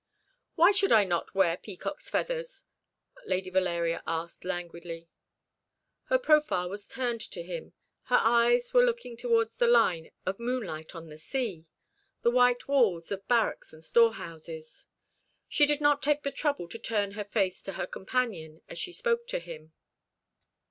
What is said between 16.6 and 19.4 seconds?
to turn her face to her companion as she spoke to